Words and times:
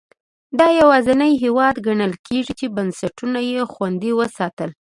دا 0.59 0.67
یوازینی 0.81 1.31
هېواد 1.43 1.75
ګڼل 1.85 2.13
کېږي 2.27 2.53
چې 2.59 2.65
بنسټونه 2.75 3.39
یې 3.51 3.61
خوندي 3.73 4.11
وساتل. 4.15 4.69